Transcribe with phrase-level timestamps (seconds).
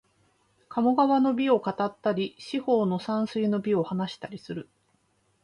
[0.67, 4.67] 鴨川の美を語ったり、四方の山水の美を話したりする